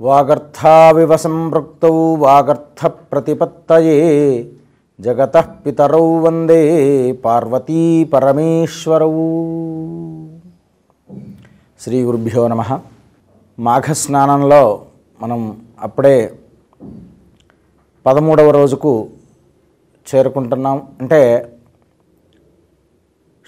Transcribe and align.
వాగర్థావివ 0.00 1.16
సంపృక్తౌ 1.16 2.16
వాగర్థ 2.16 2.86
ప్రతిపత్తయే 2.86 3.98
జగత 5.00 5.36
పితరౌ 5.36 6.20
వందే 6.20 6.60
పార్వతీ 7.12 8.04
పరమేశ్వరౌ 8.04 9.12
శ్రీ 11.80 12.02
గురుభ్యో 12.02 12.48
నమ. 12.48 12.80
మాఘస్నానంలో 13.58 14.84
మనం 15.22 15.60
అప్పుడే 15.80 16.38
పదమూడవ 18.06 18.50
రోజుకు 18.50 19.08
చేరుకుంటున్నాం. 20.14 20.88
అంటే 21.00 21.52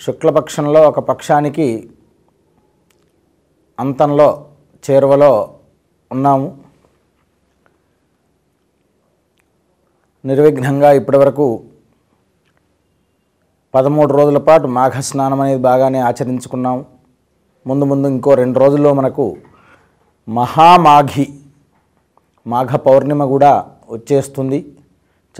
శుక్లపక్షంలో 0.06 0.80
ఒక 0.80 0.98
పక్షానికి 0.98 1.90
అంతంలో 3.80 4.44
చేరువలో 4.90 5.54
ఉన్నాము. 6.12 6.46
నిర్విఘ్నంగా 10.24 10.92
ఇప్పటివరకు 10.92 11.46
పదమూడు 13.74 14.12
రోజుల 14.12 14.38
పాటు 14.38 14.66
మాఘ 14.66 14.90
స్నానం 14.90 15.40
అనేది 15.40 15.62
బాగానే 15.62 15.98
ఆచరించుకున్నాము 15.98 16.84
ముందు 17.66 17.84
ముందు 17.84 18.08
ఇంకో 18.08 18.34
రెండు 18.34 18.58
రోజుల్లో 18.58 18.94
మనకు 18.94 19.36
మహామాఘి 20.28 21.26
మాఘ 22.46 22.74
పౌర్ణిమ 22.86 23.24
కూడా 23.24 23.52
వచ్చేస్తుంది. 23.88 24.58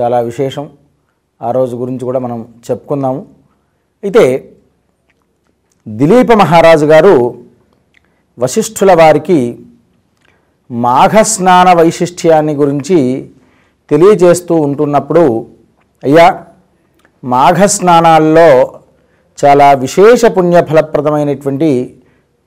చాలా 0.01 0.21
విశేషం. 0.21 0.71
ఆ 1.43 1.51
రోజు 1.51 1.77
గురించి 1.77 2.05
కూడా 2.05 2.19
మనం 2.19 2.55
చెప్పుకుందాము. 2.71 3.21
అయితే 4.03 4.25
దిలీప 5.89 6.33
మహారాజు 6.33 6.87
గారు 6.87 7.15
వశిష్ఠుల 8.39 8.93
వారికి 8.95 9.39
మాఘస్నాన 10.71 11.73
వైశిష్ట్యాన్ని 11.73 12.55
గురించి 12.55 13.31
తెలియజేస్తూ 13.91 14.55
ఉంటున్నప్పుడు 14.55 15.47
అయ్యా 16.05 16.45
మాఘస్నానాల్లో 17.25 18.81
చాలా 19.45 19.73
విశేష 19.73 20.25
పుణ్య 20.25 20.65
ఫలప్రదమైనటువంటి 20.65 21.99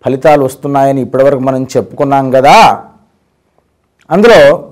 ఫలితాలు 0.05 0.45
వస్తున్నాయని 0.45 1.01
ఇప్పటివరకు 1.01 1.39
మనం 1.39 1.63
చెప్పుకున్నాం 1.63 2.31
కదా. 2.31 2.83
అందులో 4.09 4.71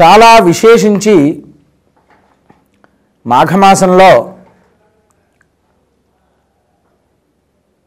చాలా 0.00 0.38
విశేషించి 0.38 1.44
మాఘమాసంలో 3.26 4.34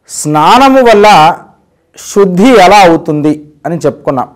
స్నానము 0.07 0.81
వల్ల 0.81 1.37
శుద్ధి 1.97 2.49
ఎలా 2.49 2.79
అవుతుంది? 2.87 3.44
అని 3.65 3.77
చెప్పుకున్నాం. 3.77 4.29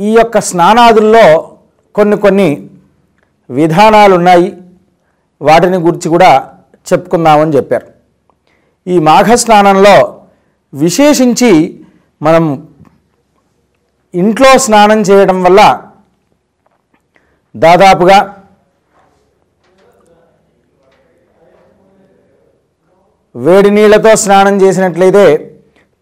ఈ 0.00 0.10
యొక్క 0.14 0.38
స్నానాదుల్లో 0.40 1.24
కొన్ని 1.94 2.16
కొన్ని 2.16 2.68
విధానాలు 3.50 4.14
ఉన్నాయి 4.14 4.62
వాటిని 5.42 5.76
గురించి 5.76 6.08
కూడా 6.08 6.30
చెప్పుకుందామని 6.92 7.56
చెప్పారు. 7.56 7.86
ఈ 8.86 8.98
మాఘ 8.98 9.30
స్నానంలో 9.34 10.22
విశేషించి 10.74 11.50
మనం 12.22 12.44
ఇంట్లో 14.14 14.58
స్నానం 14.58 15.00
చేయడం 15.00 15.42
వల్ల 15.42 15.60
దాదాపుగా 17.56 18.39
వేడి 23.34 23.70
నీళ్ళతో 23.76 24.12
స్నానం 24.22 24.54
చేసినట్లయితే 24.62 25.24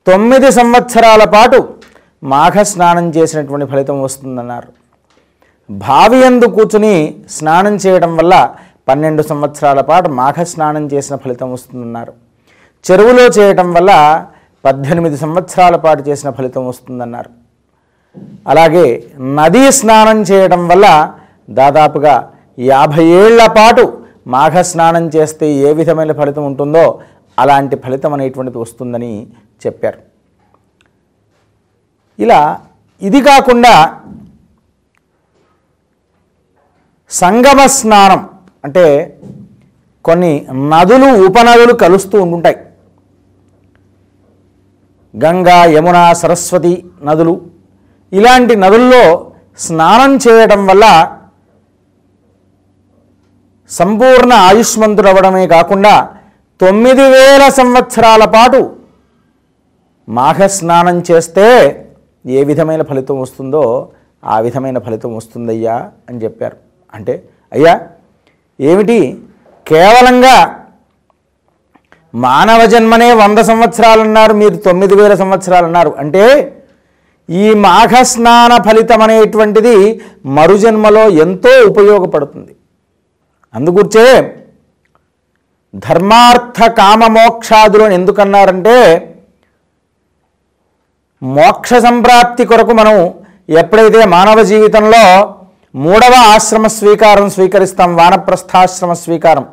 తొమ్మిది 0.07 0.51
సంవత్సరాల 0.59 1.25
పాటు 1.35 1.59
మాఘ 2.33 2.63
స్నానం 2.71 3.07
చేసినటువంటి 3.17 3.67
ఫలితం 3.73 3.97
వస్తుందన్నారు. 4.03 4.69
బావి 5.71 6.19
యందు 6.23 6.47
కూర్చుని 6.47 6.95
స్నానం 7.37 7.75
చేయడం 7.75 8.17
వల్ల 8.17 8.35
పన్నెండు 8.89 9.23
సంవత్సరాల 9.31 9.81
పాటు 9.81 10.09
మాఘ 10.21 10.45
స్నానం 10.53 10.85
చేసిన 10.93 11.17
ఫలితం 11.17 11.53
వస్తుందన్నారు. 11.53 12.13
చెరువులో 12.85 13.27
చేయటం 13.39 13.69
వల్ల 13.77 13.93
పద్దెనిమిది 14.65 15.17
సంవత్సరాల 15.17 15.77
పాటు 15.77 16.03
చేసిన 16.09 16.31
ఫలితం 16.31 16.67
వస్తుందన్నారు. 16.69 17.31
అలాగే 18.47 18.87
నదీ 19.39 19.65
స్నానం 19.81 20.19
చేయడం 20.31 20.69
వల్ల 20.69 20.87
దాదాపుగా 21.51 22.15
యాభై 22.59 23.05
ఏళ్ళ 23.21 23.41
పాటు 23.59 23.85
మాఘ 24.35 24.55
స్నానం 24.71 25.05
చేస్తే 25.17 25.47
ఏ 25.67 25.73
విధమైన 25.73 26.13
ఫలితం 26.13 26.45
ఉంటుందో 26.45 26.87
అలాంటి 27.39 27.77
ఫలితం 27.85 28.13
అనేటువంటిది 28.17 28.59
వస్తుందని 28.59 29.11
చెప్పారు. 29.65 29.99
ఇలా 32.19 32.41
ఇది 33.03 33.21
కాకుండా 33.29 33.75
సంగమ 37.11 37.61
స్నానం 37.77 38.23
అంటే 38.65 38.85
కొన్ని 40.05 40.33
నదులు 40.73 41.09
ఉపనదులు 41.27 41.75
కలుస్తూ 41.83 42.17
ఉంటుంటాయి 42.25 42.59
గంగా 45.15 45.59
యమున 45.75 45.99
సరస్వతి 46.21 46.73
నదులు 47.03 47.35
ఇలాంటి 48.13 48.55
నదుల్లో 48.57 49.03
స్నానం 49.59 50.13
చేయడం 50.25 50.61
వల్ల 50.67 50.85
సంపూర్ణ 53.71 54.33
ఆయుష్మంతుడవడమే 54.49 55.45
కాకుండా 55.47 55.95
తొమ్మిది 56.61 57.03
వేల 57.03 57.49
సంవత్సరాల 57.49 58.25
పాటు 58.25 58.77
మాఘ 60.09 60.43
స్నానం 60.47 61.03
చేస్తే 61.11 61.47
ఏ 62.27 62.45
విధమైన 62.45 62.83
ఫలితం 62.83 63.21
వస్తుందో 63.21 63.93
ఆ 64.25 64.41
విధమైన 64.41 64.79
ఫలితం 64.79 65.17
వస్తుందయ్యా 65.17 65.91
అని 66.09 66.19
చెప్పారు. 66.25 66.57
అంటే 66.95 67.25
అయ్యా 67.53 67.81
ఏమిటి? 68.61 69.19
కేవలంగా 69.67 70.65
మానవ 72.15 72.65
జన్మనే 72.65 73.13
వంద 73.13 73.39
సంవత్సరాలు 73.39 74.01
అన్నారు 74.01 74.35
మీరు 74.35 74.57
తొమ్మిది 74.57 74.95
వేల 74.95 75.15
సంవత్సరాలు 75.15 75.67
అన్నారు. 75.67 75.91
అంటే 75.99 76.25
ఈ 77.31 77.55
మాఘ 77.55 78.03
స్నాన 78.03 78.63
ఫలితం 78.63 79.03
అనేటువంటిది 79.03 80.01
మరుజన్మలో 80.25 81.09
ఎంతో 81.09 81.51
ఉపయోగపడుతుంది. 81.71 82.57
అందుకూర్చే 83.55 84.35
ధర్మార్థ 85.75 86.59
కామ 86.77 87.03
మోక్షాదులను 87.09 87.95
ఎందుకన్నారంటే 87.95 88.77
మోక్ష 91.23 91.71
సంప్రాప్తి 91.85 92.45
కొరకు 92.45 92.73
మనం 92.73 92.97
ఎప్పుడైతే 93.53 94.01
మానవ 94.09 94.39
జీవితంలో 94.45 95.05
మూడవ 95.75 96.15
ఆశ్రమ 96.29 96.67
స్వీకారం 96.69 97.27
స్వీకరిస్తాం 97.31 97.91
వానప్రస్థాశ్రమ 97.97 98.93
స్వీకారం 99.01 99.47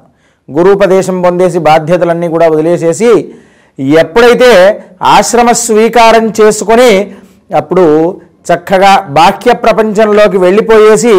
గురూపదేశం 0.49 1.17
పొందేసి 1.21 1.59
బాధ్యతలన్నీ 1.61 2.27
కూడా 2.27 2.47
వదిలేసేసి 2.47 3.11
ఎప్పుడైతే 3.99 4.51
ఆశ్రమ 5.13 5.49
స్వీకారం 5.59 6.25
చేసుకొని 6.39 6.91
అప్పుడు 7.53 7.85
చక్కగా 8.45 8.91
బాహ్య 9.09 9.53
ప్రపంచంలోకి 9.53 10.37
వెళ్ళిపోయేసి 10.37 11.13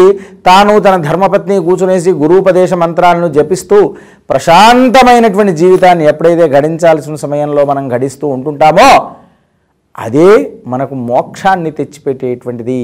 తాను 0.45 0.73
తన 0.79 0.95
ధర్మపత్ని 1.07 1.57
కూర్చునేసి 1.59 2.11
గురూపదేశ 2.21 2.73
మంత్రాలను 2.73 3.27
జపిస్తూ 3.27 3.77
ప్రశాంతమైనటువంటి 4.29 5.53
జీవితాన్ని 5.61 6.05
ఎప్పుడైతే 6.05 6.47
గడించాల్సిన 6.55 7.15
సమయంలో 7.15 7.65
మనం 7.65 7.85
గడిస్తూ 7.95 8.27
ఉంటుంటామో 8.27 8.89
అదే 10.05 10.29
మనకు 10.67 10.95
మోక్షాన్ని 11.09 11.71
తెచ్చిపెట్టేటువంటిది. 11.71 12.81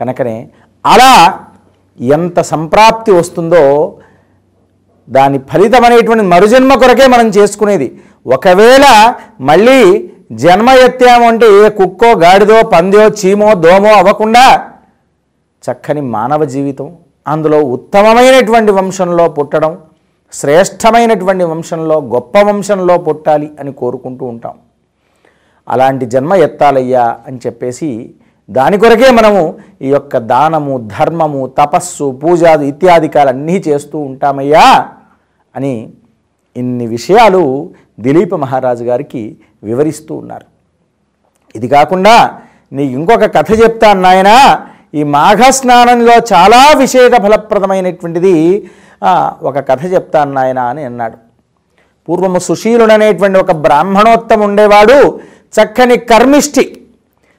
కనుకనే 0.00 0.36
అలా 0.84 1.12
ఎంత 2.00 2.38
సంప్రాప్తి 2.52 3.12
వస్తుందో 3.12 3.62
దాని 5.08 5.38
ఫలితం 5.50 5.84
అనేటువంటి 5.84 6.24
మరుజన్మ 6.24 6.74
కొరకే 6.74 7.06
మనం 7.06 7.28
చేసుకునేది. 7.28 7.88
ఒకవేళ 8.26 8.84
మళ్ళీ 9.40 9.80
జన్మ 10.30 10.68
ఎత్తాము 10.70 11.28
అంటే 11.28 11.46
ఏ 11.64 11.68
కుక్కో 11.68 12.10
గాడిదో 12.18 12.62
పందో 12.62 13.02
చీమో 13.08 13.54
దోమో 13.54 13.90
అవ్వకుండా 13.92 14.44
చక్కని 15.64 16.00
మానవ 16.00 16.44
జీవితం. 16.44 16.96
అందులో 17.26 17.58
ఉత్తమమైనటువంటి 17.58 18.72
వంశంలో 18.72 19.28
పుట్టడం 19.28 19.78
శ్రేష్టమైనటువంటి 20.32 21.44
వంశంలో 21.44 22.00
గొప్ప 22.00 22.38
వంశంలో 22.38 22.98
పుట్టాలి 22.98 23.50
అని 23.60 23.72
కోరుకుంటూ 23.72 24.26
ఉంటాం. 24.26 24.54
అలాంటి 25.68 26.06
జన్మ 26.06 26.34
ఎత్తాలయ్యా 26.34 27.16
అని 27.26 27.38
చెప్పేసి 27.46 28.14
దాని 28.50 28.78
కొరకే 28.78 29.10
మనము 29.10 29.54
ఈ 29.82 29.90
యొక్క 29.90 30.18
దానము 30.18 30.88
ధర్మము 30.98 31.52
తపస్సు 31.58 32.18
పూజాది 32.22 32.68
ఇత్యాదికాలన్నీ 32.68 33.62
చేస్తూ 33.68 33.98
ఉంటామయ్యా 33.98 34.86
అని 35.56 35.92
ఇన్ని 36.56 36.86
విషయాలు 36.96 37.42
దిలీప 38.04 38.34
మహారాజు 38.44 38.84
గారికి 38.90 39.22
వివరిస్తూ 39.68 40.12
ఉన్నారు. 40.22 40.46
ఇది 41.54 41.68
కాకుండా 41.74 42.14
నీకు 42.76 42.92
ఇంకొక 42.98 43.26
కథ 43.36 43.50
చెప్తాను 43.62 44.00
నాయనా. 44.06 44.36
ఈ 44.98 45.02
మాఘ 45.16 45.42
స్నానంలో 45.58 46.14
చాలా 46.32 46.60
విశేష 46.82 47.12
ఫలప్రదమైనటువంటిది 47.24 48.34
ఒక 49.48 49.56
కథ 49.70 49.82
చెప్తాను 49.94 50.32
నాయన 50.38 50.60
అని 50.72 50.82
అన్నాడు. 50.88 51.16
పూర్వము 52.08 52.40
సుశీలుడు 52.46 52.92
అనేటువంటి 52.96 53.38
ఒక 53.44 53.52
బ్రాహ్మణోత్తం 53.64 54.40
ఉండేవాడు 54.48 54.98
చక్కని 55.56 55.96
కర్మిష్టి 56.10 56.64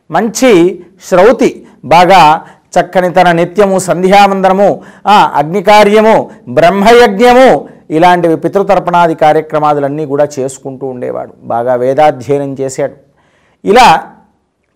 మంచి 0.10 0.52
శ్రౌతి 1.08 1.50
బాగా 1.94 2.22
చక్కని 2.76 3.10
తన 3.18 3.28
నిత్యము 3.40 3.78
సంధ్యావందనము 3.88 4.70
అగ్నికార్యము 5.42 6.16
బ్రహ్మయజ్ఞము 6.58 7.50
ఇలాంటివి 7.92 8.36
పితృతర్పణాది 8.36 9.16
కార్యక్రమాదులన్నీ 9.16 10.06
కూడా 10.06 10.28
చేసుకుంటూ 10.40 10.88
ఉండేవాడు. 10.88 11.34
బాగా 11.44 11.76
వేదాధ్యయనం 11.76 12.58
చేశాడు. 12.62 12.94
ఇలా 13.66 14.04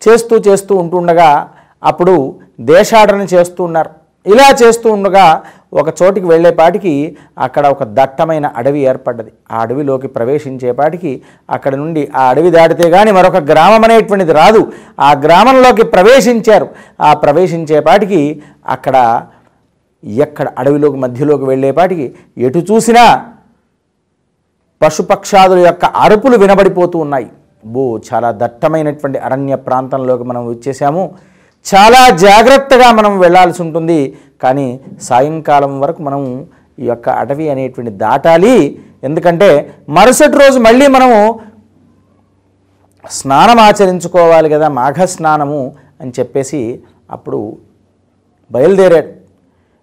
చేస్తూ 0.08 0.38
చేస్తూ 0.38 0.76
ఉంటుండగా 0.76 1.50
అప్పుడు 1.84 2.36
దేశాటన 2.62 3.22
చేస్తూ 3.34 3.64
ఉన్నారు. 3.64 3.90
ఇలా 4.26 4.50
చేస్తూ 4.64 4.92
ఉండగా 4.92 5.42
ఒక 5.74 6.04
చోటికి 6.04 6.26
వెళ్ళేపాటికి 6.26 7.18
అక్కడ 7.38 7.68
ఒక 7.68 7.84
దట్టమైన 7.84 8.52
అడవి 8.56 8.80
ఏర్పడ్డది. 8.80 9.32
ఆ 9.52 9.62
అడవిలోకి 9.62 10.08
ప్రవేశించేపాటికి 10.08 11.22
అక్కడ 11.50 11.76
నుండి 11.76 12.12
ఆ 12.16 12.30
అడవి 12.30 12.52
దాటితే 12.52 12.90
కానీ 12.90 13.12
మరొక 13.12 13.36
గ్రామం 13.36 13.84
అనేటువంటిది 13.84 14.34
రాదు. 14.34 14.72
ఆ 15.00 15.14
గ్రామంలోకి 15.14 15.84
ప్రవేశించారు. 15.84 16.68
ఆ 17.02 17.14
ప్రవేశించేపాటికి 17.14 18.42
అక్కడ 18.68 19.22
ఎక్కడ 20.04 20.48
అడవిలోకి 20.58 20.98
మధ్యలోకి 20.98 21.46
వెళ్ళేపాటికి 21.46 22.16
ఎటు 22.38 22.60
చూసినా 22.60 23.26
పశుపక్షాదుల 24.82 25.58
యొక్క 25.58 25.86
అరుపులు 25.86 26.38
వినబడిపోతూ 26.38 27.00
ఉన్నాయి. 27.00 27.28
బో 27.66 28.02
చాలా 28.14 28.32
దట్టమైనటువంటి 28.32 29.20
అరణ్య 29.20 29.56
ప్రాంతంలోకి 29.56 30.24
మనం 30.24 30.48
వచ్చేసాము. 30.48 31.16
చాలా 31.76 32.10
జాగ్రత్తగా 32.10 32.92
మనం 32.92 33.20
వెళ్ళాల్సి 33.20 33.62
ఉంటుంది. 33.62 34.18
కానీ 34.44 34.80
సాయంకాలం 35.02 35.80
వరకు 35.80 36.02
మనం 36.02 36.48
ఈ 36.80 36.86
యొక్క 36.86 37.10
అటవీ 37.10 37.50
అనేటువంటి 37.50 37.92
దాటాలి. 37.92 38.80
ఎందుకంటే 39.04 39.76
మరుసటి 39.90 40.38
రోజు 40.38 40.60
మళ్ళీ 40.60 40.88
మనము 40.88 41.40
స్నానం 43.10 43.60
ఆచరించుకోవాలి 43.60 44.50
కదా 44.50 44.68
మాఘ 44.68 45.04
స్నానము 45.04 45.76
అని 46.02 46.12
చెప్పేసి 46.20 46.80
అప్పుడు 47.12 47.58
బయలుదేరాడు 48.52 49.19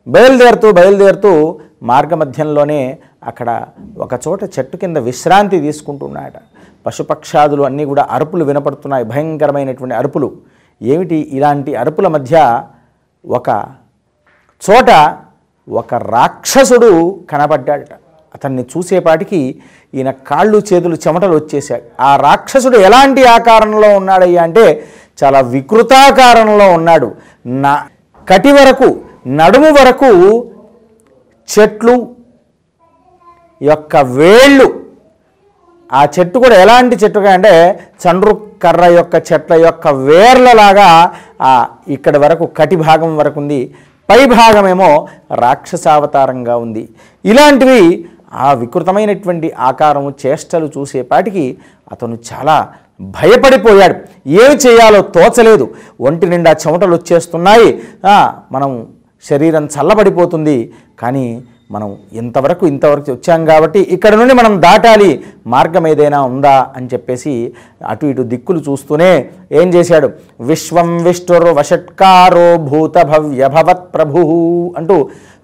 బయలుదేరుతూ 0.08 0.72
బయలుదేరుతూ 0.72 1.60
మార్గమధ్యంలోనే 1.82 2.98
అక్కడ 3.24 3.66
ఒక 3.98 4.14
చోట 4.28 4.44
చెట్టు 4.44 4.76
కింద 4.76 4.96
విశ్రాంతి 4.96 5.60
తీసుకుంటున్నాయట 5.60 6.32
పశుపక్షాదులు 6.86 7.62
అన్నీ 7.62 7.84
కూడా 7.84 8.06
అరుపులు 8.10 8.44
వినపడుతున్నాయి. 8.44 9.04
భయంకరమైనటువంటి 9.04 9.94
అరుపులు. 9.94 10.36
ఏమిటి 10.82 11.16
ఇలాంటి 11.32 11.74
అరుపుల 11.74 12.08
మధ్య 12.08 12.62
ఒక 13.26 13.48
చోట 14.70 15.16
ఒక 15.70 15.94
రాక్షసుడు 15.94 17.20
కనబడ్డాడట. 17.30 17.92
అతన్ని 18.34 18.62
చూసేపాటికి 18.62 19.60
ఈయన 19.94 20.10
కాళ్ళు 20.10 20.62
చేతులు 20.72 20.94
చెమటలు 20.94 21.34
వచ్చేసాయి 21.36 21.82
ఆ 22.00 22.16
రాక్షసుడు 22.16 22.78
ఎలాంటి 22.78 23.24
ఆకారంలో 23.24 23.96
ఉన్నాడయ్యా 23.96 24.42
అంటే 24.42 24.84
చాలా 25.24 25.40
వికృతాకారంలో 25.40 26.72
ఉన్నాడు. 26.72 27.14
నా 27.46 27.86
కటి 28.28 28.52
వరకు 28.52 29.00
నడుము 29.26 29.70
వరకు 29.70 30.50
చెట్లు 31.58 32.14
యొక్క 33.62 33.96
వేళ్ళు. 33.96 34.86
ఆ 35.92 36.06
చెట్టు 36.18 36.38
కూడా 36.38 36.56
ఎలాంటి 36.62 36.96
చెట్టుగా 36.96 37.32
అంటే 37.32 37.80
చండ్రు 38.04 38.50
కర్ర 38.62 38.84
యొక్క 38.84 39.32
చెట్ల 39.32 39.54
యొక్క 39.54 39.88
వేర్లలాగా 39.88 41.14
ఆ 41.42 41.66
ఇక్కడి 41.88 42.18
వరకు 42.18 42.46
కటి 42.46 42.76
భాగం 42.76 43.16
వరకు 43.16 43.40
ఉంది. 43.40 43.74
పై 44.10 44.26
భాగమేమో 44.26 45.08
రాక్షసావతారంగా 45.34 46.56
ఉంది. 46.56 46.88
ఇలాంటివి 47.24 48.08
ఆ 48.32 48.52
వికృతమైనటువంటి 48.52 49.52
ఆకారము 49.58 50.14
చేష్టలు 50.26 50.66
చూసేపాటికి 50.66 51.58
అతను 51.92 52.18
చాలా 52.32 52.68
భయపడిపోయాడు. 53.00 53.94
ఏమి 54.28 54.56
చేయాలో 54.56 55.00
తోచలేదు. 55.02 55.74
ఒంటి 56.00 56.26
నిండా 56.26 56.52
చెమటలు 56.52 56.94
వచ్చేస్తున్నాయి. 56.94 57.82
మనం 58.52 58.95
శరీరం 59.28 59.64
చల్లబడిపోతుంది. 59.74 60.58
కానీ 61.02 61.26
మనం 61.74 61.88
ఇంతవరకు 62.20 62.64
ఇంతవరకు 62.72 63.08
వచ్చాం 63.14 63.40
కాబట్టి 63.50 63.80
ఇక్కడ 63.94 64.12
నుండి 64.20 64.34
మనం 64.40 64.52
దాటాలి. 64.64 65.08
మార్గం 65.54 65.84
ఏదైనా 65.92 66.20
ఉందా 66.30 66.54
అని 66.76 66.86
చెప్పేసి 66.92 67.32
అటు 67.92 68.06
ఇటు 68.12 68.24
దిక్కులు 68.32 68.60
చూస్తూనే 68.68 69.10
ఏం 69.60 69.68
చేశాడు? 69.74 70.08
విశ్వం 70.50 70.90
విష్ణుర్ 71.06 71.48
వషట్కారో 71.58 72.48
భూత 72.70 72.96
భవ్యభవత్ 73.12 73.84
ప్రభు 73.94 74.20
అంటూ 74.80 74.96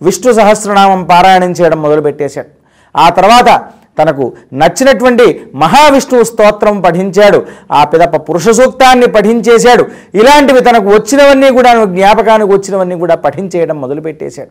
విష్ణు 0.09 0.33
సహస్రనామం 0.41 1.03
పారాయణం 1.11 1.53
చేయడం 1.61 1.81
మొదలుపెట్టేశాడు. 1.87 2.51
ఆ 2.95 3.09
తర్వాత 3.19 3.49
తనకు 3.99 4.33
నచ్చినటువంటి 4.53 5.47
మహావిష్ణువు 5.55 6.25
స్తోత్రం 6.25 6.81
పఠించాడు. 6.81 7.47
ఆ 7.73 7.85
పిదప 7.85 8.31
పురుష 8.31 8.49
సూక్తాన్ని 8.49 9.07
పఠించేశాడు. 9.07 9.87
ఇలాంటివి 10.15 10.61
తనకు 10.61 10.89
వచ్చినవన్నీ 10.89 11.51
కూడా 11.51 11.85
జ్ఞాపకానికి 11.85 12.53
వచ్చినవన్నీ 12.53 12.99
కూడా 12.99 13.15
పఠించేయడం 13.15 13.81
మొదలుపెట్టేశాడు. 13.81 14.51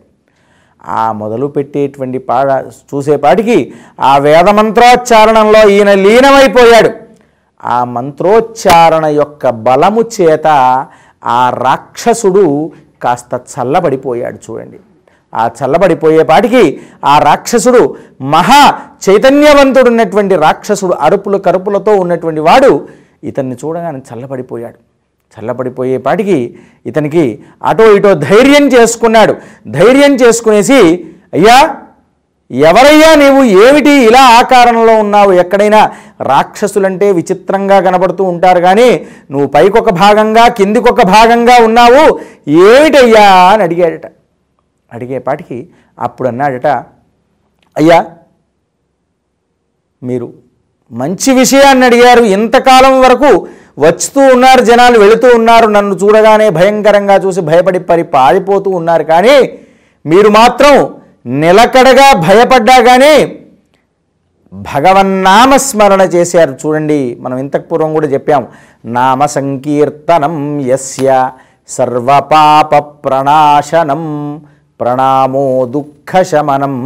ఆ 0.88 1.12
మొదలు 1.12 1.46
పెట్టేటువంటి 1.46 2.18
పాడ 2.18 2.64
చూసేపాటికి 2.94 3.72
ఆ 4.00 4.18
వేదమంత్రోచ్చారణంలో 4.18 5.68
ఈయన 5.68 5.92
లీనమైపోయాడు. 5.94 6.90
ఆ 7.64 7.84
మంత్రోచ్చారణ 7.84 9.06
యొక్క 9.06 9.50
బలము 9.50 10.04
చేత 10.20 10.46
ఆ 11.24 11.50
రాక్షసుడు 11.50 12.72
కాస్త 13.02 13.40
చల్లబడిపోయాడు 13.52 14.38
చూడండి. 14.50 14.80
ఆ 15.34 15.50
చల్లబడిపోయేపాటికి 15.60 16.80
ఆ 17.04 17.18
రాక్షసుడు 17.18 17.96
మహా 18.20 18.74
చైతన్యవంతుడున్నటువంటి 19.08 20.36
రాక్షసుడు 20.36 20.92
అరుపులు 20.92 21.38
కరుపులతో 21.38 21.96
ఉన్నటువంటి 21.96 22.40
వాడు 22.40 22.88
ఇతన్ని 23.24 23.56
చూడగానే 23.64 23.98
చల్లబడిపోయాడు. 23.98 24.78
చల్లబడిపోయేపాటికి 25.34 26.58
ఇతనికి 26.86 27.42
అటో 27.64 27.92
ఇటో 27.92 28.14
ధైర్యం 28.14 28.68
చేసుకున్నాడు. 28.68 29.36
ధైర్యం 29.68 30.14
చేసుకునేసి 30.14 31.04
అయ్యా 31.34 31.76
ఎవరయ్యా 32.50 33.14
నీవు? 33.14 33.44
ఏమిటి 33.44 33.90
ఇలా 33.90 34.38
ఆకారంలో 34.38 34.94
ఉన్నావు? 34.94 35.32
ఎక్కడైనా 35.32 35.92
రాక్షసులంటే 36.20 37.12
విచిత్రంగా 37.12 37.80
కనబడుతూ 37.80 38.24
ఉంటారు 38.24 38.60
కానీ 38.60 39.06
నువ్వు 39.30 39.46
పైకొక 39.46 39.90
భాగంగా 39.90 40.48
కిందికొక 40.48 41.02
భాగంగా 41.02 41.64
ఉన్నావు. 41.64 42.18
ఏమిటయ్యా? 42.48 43.30
అని 43.30 43.62
అడిగాడట. 43.62 44.06
అడిగేపాటికి 44.92 45.68
అప్పుడు 45.98 46.28
అన్నాడట 46.28 46.66
అయ్యా 47.76 48.06
మీరు 50.02 50.28
మంచి 50.90 51.30
విషయాన్ని 51.40 51.84
అడిగారు 51.88 52.22
ఇంతకాలం 52.36 52.94
వరకు 53.00 53.30
వచ్చుతూ 53.84 54.22
ఉన్నారు 54.34 54.62
జనాలు 54.70 54.96
వెళుతూ 54.98 55.28
ఉన్నారు 55.36 55.66
నన్ను 55.66 55.94
చూడగానే 55.94 56.46
భయంకరంగా 56.56 57.16
చూసి 57.24 57.40
భయపడి 57.40 57.80
పరి 57.90 58.04
పారిపోతూ 58.14 58.70
ఉన్నారు. 58.70 59.04
కానీ 59.12 59.36
మీరు 60.04 60.30
మాత్రం 60.38 60.74
నిలకడగా 61.44 62.08
భయపడ్డా 62.26 62.76
కానీ 62.88 63.14
భగవన్నామస్మరణ 64.52 66.02
చేశారు. 66.14 66.52
చూడండి 66.62 67.00
మనం 67.20 67.36
ఇంతకు 67.38 67.66
పూర్వం 67.70 67.92
కూడా 67.92 68.08
చెప్పాం 68.14 68.42
నామ 68.98 69.26
సంకీర్తనం 69.36 70.36
యస్య 70.70 71.08
సర్వపాప 71.68 72.70
ప్రణాశనం 73.04 74.04
ప్రణామో 74.80 75.46
దుఃఖశమనం. 75.76 76.76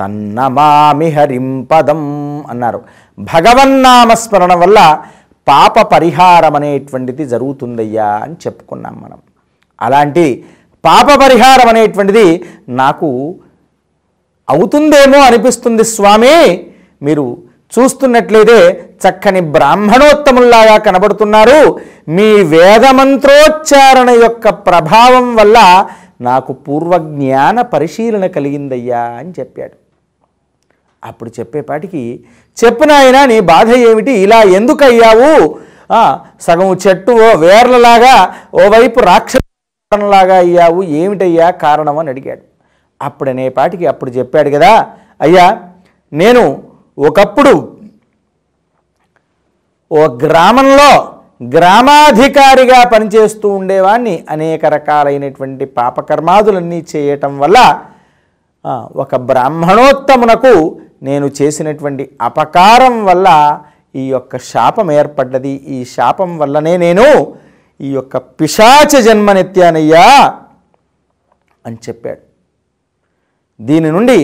తన్నమామి 0.00 1.10
హరింపదం 1.10 2.02
అన్నారు. 2.50 2.82
భగవన్నామస్మరణ 3.18 4.54
వల్ల 4.54 5.02
పాప 5.48 5.80
పరిహారం 5.80 6.56
అనేటువంటిది 6.56 7.26
జరుగుతుందయ్యా 7.26 8.06
అని 8.06 8.34
చెప్పుకున్నాం 8.34 9.02
మనం. 9.04 9.18
అలాంటి 9.80 10.44
పాప 10.84 11.20
పరిహారం 11.20 11.68
అనేటువంటిది 11.68 12.44
నాకు 12.68 13.36
అవుతుందేమో 14.50 15.18
అనిపిస్తుంది 15.18 15.84
స్వామి. 15.84 16.66
మీరు 17.02 17.38
చూస్తున్నట్లయితే 17.78 18.84
చక్కని 19.02 19.40
బ్రాహ్మణోత్తముల్లాగా 19.40 20.78
కనబడుతున్నారు. 20.78 21.78
మీ 22.08 22.42
వేదమంత్రోచ్చారణ 22.42 24.10
యొక్క 24.10 24.48
ప్రభావం 24.48 25.36
వల్ల 25.36 25.88
నాకు 26.20 26.52
పూర్వజ్ఞాన 26.52 27.60
పరిశీలన 27.60 28.26
కలిగిందయ్యా 28.26 29.00
అని 29.00 29.30
చెప్పాడు. 29.40 29.87
అప్పుడు 31.02 31.30
చెప్పేపాటికి 31.40 32.02
చెప్పినాయనా 32.56 33.26
నీ 33.26 33.40
బాధ 33.40 33.68
ఏమిటి? 33.88 34.12
ఇలా 34.12 34.42
ఎందుకయ్యావు? 34.58 35.58
సగం 36.40 36.70
చెట్టు 36.86 37.12
ఓ 37.12 37.28
వేర్లలాగా 37.38 38.14
ఓవైపు 38.54 39.00
రాక్షసలాగా 39.00 40.36
అయ్యావు. 40.36 40.82
ఏమిటయ్యా 40.82 41.50
కారణం? 41.50 41.98
అని 41.98 42.10
అడిగాడు. 42.10 42.42
అప్పుడు 43.00 43.30
అనేపాటికి 43.30 43.86
అప్పుడు 43.86 44.10
చెప్పాడు 44.10 44.50
కదా 44.50 44.72
అయ్యా 45.20 45.46
నేను 46.12 46.42
ఒకప్పుడు 46.98 47.52
ఓ 49.90 50.02
గ్రామంలో 50.24 50.90
గ్రామాధికారిగా 51.42 52.78
పనిచేస్తూ 52.84 53.48
ఉండేవాడిని 53.48 54.24
అనేక 54.30 54.64
రకాలైనటువంటి 54.66 55.64
పాపకర్మాదులన్నీ 55.64 56.84
చేయటం 56.96 57.38
వల్ల 57.38 57.58
ఒక 58.96 59.16
బ్రాహ్మణోత్తమునకు 59.16 60.52
నేను 61.02 61.26
చేసినటువంటి 61.38 62.04
అపకారం 62.28 62.94
వల్ల 63.08 63.28
ఈ 64.00 64.04
యొక్క 64.14 64.38
శాపం 64.50 64.88
ఏర్పడ్డది. 65.00 65.54
ఈ 65.76 65.78
శాపం 65.94 66.30
వల్లనే 66.38 66.76
నేను 66.76 67.06
ఈ 67.80 67.90
యొక్క 67.98 68.16
పిశాచ 68.16 68.92
జన్మనెత్తానయ్యా 69.06 70.06
అని 71.66 71.78
చెప్పాడు. 71.88 72.22
దీని 73.60 73.90
నుండి 73.96 74.18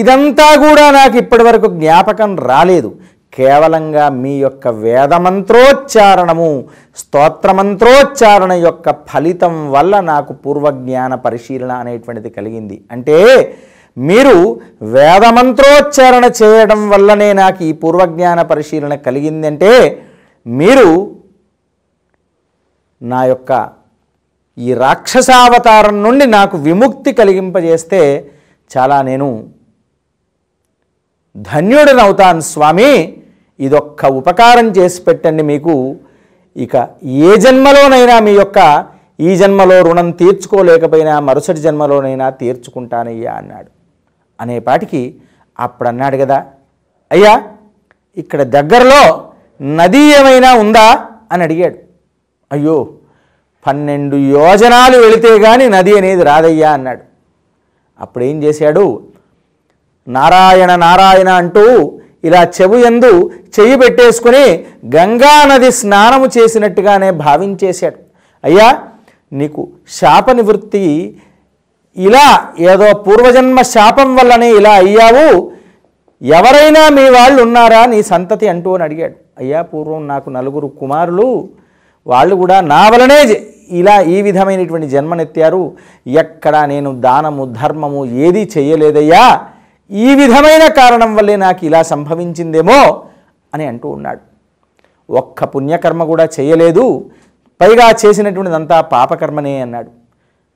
ఇదంతా 0.00 0.46
కూడా 0.66 0.84
నాకు 0.90 1.16
ఇప్పటివరకు 1.22 1.68
జ్ఞాపకం 1.80 2.30
రాలేదు. 2.50 2.90
కేవలంగా 3.36 4.04
మీ 4.22 4.32
యొక్క 4.38 4.68
వేదమంత్రోచ్చారణము 4.84 6.48
స్తోత్రమంత్రోచ్చారణ 7.00 8.52
యొక్క 8.66 8.90
ఫలితం 9.08 9.54
వల్ల 9.74 10.00
నాకు 10.12 10.32
పూర్వజ్ఞాన 10.32 11.14
పరిశీలన 11.26 11.72
అనేటువంటిది 11.82 12.30
కలిగింది. 12.30 12.76
అంటే 12.90 13.18
మీరు 13.96 14.36
వేదమంత్రోచ్చారణ 14.94 16.24
చేయడం 16.42 16.80
వల్లనే 16.90 17.32
నాకు 17.32 17.60
ఈ 17.64 17.72
పూర్వజ్ఞాన 17.72 18.42
పరిశీలన 18.42 18.94
కలిగిందంటే 19.06 19.72
మీరు 20.46 20.88
నా 23.00 23.20
యొక్క 23.24 23.50
ఈ 24.58 24.74
రాక్షసావతారం 24.74 25.96
నుండి 26.02 26.26
నాకు 26.26 26.56
విముక్తి 26.56 27.12
కలిగింపజేస్తే 27.12 28.00
చాలా 28.70 29.02
నేను 29.02 29.28
ధన్యుడినవుతాను 31.36 32.42
స్వామి. 32.52 32.90
ఇదొక్క 33.58 34.06
ఉపకారం 34.20 34.66
చేసి 34.76 34.98
పెట్టండి 35.02 35.42
మీకు. 35.42 35.74
ఇక 36.56 36.74
ఏ 37.28 37.30
జన్మలోనైనా 37.44 38.16
మీ 38.26 38.32
యొక్క 38.32 38.58
ఈ 39.20 39.36
జన్మలో 39.36 39.76
రుణం 39.82 40.10
తీర్చుకోలేకపోయినా 40.10 41.14
మరుసటి 41.20 41.60
జన్మలోనైనా 41.60 42.28
తీర్చుకుంటానయ్యా 42.40 43.32
అన్నాడు. 43.40 43.70
అనేపాటికి 44.40 45.14
అప్పుడు 45.60 45.88
అన్నాడు 45.88 46.16
కదా 46.16 46.46
అయ్యా 47.12 47.42
ఇక్కడ 48.16 48.42
దగ్గరలో 48.42 49.30
నది 49.62 49.98
ఏమైనా 49.98 50.54
ఉందా? 50.54 51.06
అని 51.32 51.42
అడిగాడు. 51.42 51.78
అయ్యో 52.52 52.88
పన్నెండు 53.66 54.16
యోజనాలు 54.16 54.98
వెళితే 54.98 55.38
కానీ 55.38 55.68
నది 55.68 55.98
అనేది 55.98 56.22
రాదయ్యా 56.22 56.72
అన్నాడు. 56.72 57.02
అప్పుడు 58.00 58.24
ఏం 58.24 58.42
చేశాడు? 58.42 59.08
నారాయణ 60.08 60.74
నారాయణ 60.74 61.28
అంటూ 61.28 62.00
ఇలా 62.24 62.42
చెవు 62.44 62.76
ఎందు 62.76 63.30
చెయ్యి 63.60 63.76
పెట్టేసుకుని 63.76 64.64
గంగా 64.96 65.44
నది 65.44 65.72
స్నానము 65.72 66.26
చేసినట్టుగానే 66.26 67.10
భావించేశాడు. 67.10 67.96
అయ్యా 68.44 68.82
నీకు 69.32 69.68
శాప 69.88 70.30
నివృత్తి 70.30 71.16
ఇలా 71.96 72.48
ఏదో 72.58 72.94
పూర్వజన్మ 72.94 73.62
శాపం 73.62 74.16
వల్లనే 74.16 74.50
ఇలా 74.50 74.72
అయ్యావు. 74.72 75.52
ఎవరైనా 76.22 76.88
మీ 76.88 77.08
వాళ్ళు 77.08 77.42
ఉన్నారా? 77.42 77.86
నీ 77.86 78.02
సంతతి 78.02 78.48
అంటూ 78.48 78.74
అని 78.74 78.84
అడిగాడు. 78.84 79.14
అయ్యా 79.38 79.62
పూర్వం 79.62 80.08
నాకు 80.08 80.30
నలుగురు 80.30 80.66
కుమారులు. 80.66 81.48
వాళ్ళు 82.06 82.34
కూడా 82.34 82.60
నా 82.60 82.88
వలనే 82.88 83.46
ఇలా 83.68 84.00
ఈ 84.00 84.22
విధమైనటువంటి 84.22 84.88
జన్మనెత్తారు. 84.88 85.76
ఎక్కడ 86.06 86.56
నేను 86.56 87.00
దానము 87.00 87.44
ధర్మము 87.62 88.04
ఏదీ 88.06 88.50
చెయ్యలేదయ్యా 88.58 89.40
ఈ 89.90 90.14
విధమైన 90.14 90.66
కారణం 90.68 91.16
వల్లే 91.16 91.36
నాకు 91.36 91.66
ఇలా 91.66 91.82
సంభవించిందేమో 91.82 93.04
అని 93.54 93.66
అంటూ 93.66 93.88
ఉన్నాడు. 93.88 94.20
ఒక్క 95.10 95.44
పుణ్యకర్మ 95.44 96.04
కూడా 96.04 96.28
చేయలేదు. 96.40 97.10
పైగా 97.60 97.90
చేసినటువంటిదంతా 98.06 98.80
పాపకర్మనే 98.80 99.60
అన్నాడు. 99.60 99.90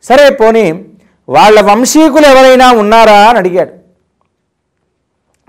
సరే 0.02 0.30
పోనీ 0.30 0.84
వాళ్ళ 1.28 1.60
వంశీకులు 1.60 2.26
ఎవరైనా 2.26 2.72
ఉన్నారా 2.72 3.28
అని 3.28 3.38
అడిగాడు. 3.38 3.72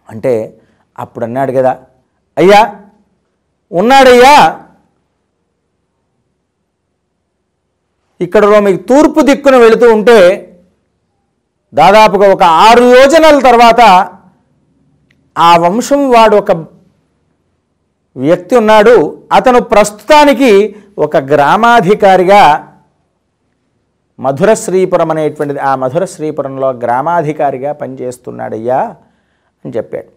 అంటే 0.09 0.61
అప్పుడు 0.99 1.25
అన్నాడు 1.25 1.51
కదా 1.51 1.79
అయ్యా 2.37 2.75
ఉన్నాడయ్యా. 3.71 4.65
ఇక్కడ 8.21 8.45
మీకు 8.45 8.81
తూర్పు 8.83 9.21
దిక్కున 9.21 9.57
వెళుతూ 9.57 9.93
ఉంటే 9.93 10.45
దాదాపుగా 11.73 12.33
ఒక 12.33 12.43
ఆరు 12.43 12.83
యోజనాల 12.83 13.39
తర్వాత 13.39 13.81
ఆ 15.37 15.57
వంశం 15.57 16.09
వాడు 16.09 16.35
ఒక 16.35 16.51
వ్యక్తి 18.15 18.55
ఉన్నాడు. 18.55 19.27
అతను 19.31 19.59
ప్రస్తుతానికి 19.59 20.75
ఒక 20.97 21.17
గ్రామాధికారిగా 21.17 22.68
మధుర 24.19 24.51
శ్రీపురం 24.63 25.09
అనేటువంటిది 25.13 25.59
ఆ 25.69 25.75
మధుర 25.75 26.05
శ్రీపురంలో 26.13 26.69
గ్రామాధికారిగా 26.83 27.71
పనిచేస్తున్నాడయ్యా 27.81 28.79
అని 29.65 29.73
చెప్పాడు. 29.77 30.09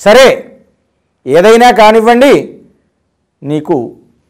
సరే 0.00 0.26
ఏదైనా 1.26 1.68
కానివ్వండి 1.80 2.34
నీకు 3.42 3.76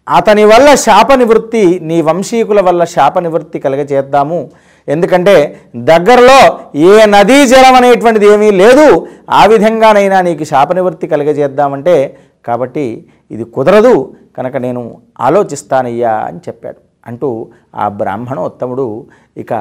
అతని 0.06 0.44
వల్ల 0.44 0.68
శాప 0.84 1.12
నివృత్తి 1.12 1.64
నీ 1.88 1.98
వంశీకుల 2.02 2.60
వల్ల 2.60 2.84
శాప 2.94 3.18
నివృత్తి 3.18 3.58
కలగచేద్దాము 3.58 4.38
ఎందుకంటే 4.88 5.34
దగ్గరలో 5.90 6.38
ఏ 6.88 7.06
నదీ 7.06 7.46
జలం 7.46 7.74
అనేటువంటిది 7.74 8.26
ఏమీ 8.34 8.50
లేదు 8.62 8.86
ఆ 9.30 9.42
విధంగానైనా 9.46 10.20
నీకు 10.20 10.44
శాప 10.44 10.72
నివృత్తి 10.72 11.06
కలగజేద్దామంటే 11.06 11.96
కాబట్టి 12.44 12.86
ఇది 13.30 13.44
కుదరదు 13.56 13.94
కనుక 14.36 14.56
నేను 14.56 14.82
ఆలోచిస్తానయ్యా 15.20 16.14
అని 16.28 16.40
చెప్పాడు. 16.48 16.80
అంటూ 17.06 17.48
ఆ 17.74 17.88
బ్రాహ్మణోత్తముడు 17.88 19.06
ఇక 19.36 19.52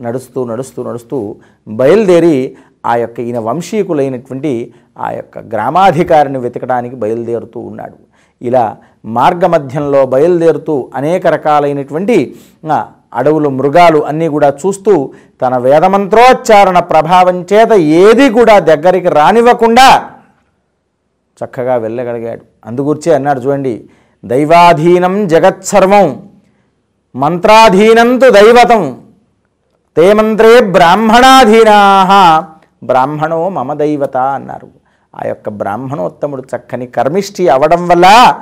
నడుస్తూ 0.00 0.44
నడుస్తూ 0.44 0.80
నడుస్తూ 0.82 1.36
బయలుదేరి 1.68 2.56
ఆ 2.86 2.96
యొక్క 2.96 3.20
ఈయన 3.20 3.38
వంశీకులైనటువంటి 3.38 4.52
ఆ 4.98 5.10
యొక్క 5.10 5.38
గ్రామాధికారిని 5.38 6.38
వెతకడానికి 6.38 6.96
బయలుదేరుతూ 6.96 7.60
ఉన్నాడు. 7.60 7.96
ఇలా 8.42 8.76
మార్గమధ్యంలో 9.04 10.06
బయలుదేరుతూ 10.06 10.90
అనేక 10.94 11.26
రకాలైనటువంటి 11.26 12.16
అడవులు 13.20 13.48
మృగాలు 13.48 13.98
అన్నీ 13.98 14.28
కూడా 14.28 14.48
చూస్తూ 14.48 15.12
తన 15.42 15.56
వేదమంత్రోచ్చారణ 15.56 16.78
ప్రభావం 16.78 17.36
చేత 17.52 17.72
ఏది 17.72 18.30
కూడా 18.30 18.58
దగ్గరికి 18.58 19.08
రానివ్వకుండా 19.08 19.88
చక్కగా 21.38 21.76
వెళ్ళగలిగాడు. 21.76 22.44
అందుగుర్చే 22.66 23.14
అన్నాడు 23.14 23.40
చూడండి 23.40 23.74
దైవాధీనం 24.24 25.14
జగత్సర్వం. 25.28 26.08
మంత్రాధీనంతు 27.16 28.30
దైవతం. 28.30 29.00
తే 29.96 30.12
మంత్రే 30.12 30.60
బ్రాహ్మణాధీనా. 30.60 31.76
బ్రాహ్మణో 32.84 33.48
మమ 33.48 33.72
దైవత 33.72 34.16
అన్నారు. 34.16 34.68
ఆ 35.16 35.28
యొక్క 35.28 35.48
బ్రాహ్మణోత్తముడు 35.48 36.42
చక్కని 36.42 36.86
కర్మిష్టి 36.86 37.48
అవడం 37.48 37.88
వల్ల 37.88 38.38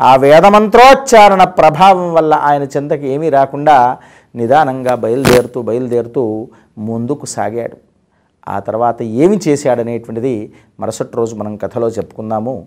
ఆ 0.00 0.16
వేదమంత్రోచ్చారణ 0.16 1.44
ప్రభావం 1.44 2.14
వల్ల 2.14 2.34
ఆయన 2.34 2.62
చింతకి 2.62 3.08
ఏమీ 3.08 3.30
రాకుండా 3.30 3.98
నిదానంగా 4.34 4.94
బయలుదేరుతూ 4.94 5.62
బయలుదేరుతూ 5.62 6.48
ముందుకు 6.78 7.26
సాగాడు. 7.26 7.76
ఆ 8.48 8.58
తర్వాత 8.58 9.02
ఏమి 9.02 9.40
చేశాడనేటువంటిది 9.48 10.52
మరుసటి 10.80 11.16
రోజు 11.16 11.36
మనం 11.36 11.56
కథలో 11.56 11.88
చెప్పుకుందాము. 11.88 12.66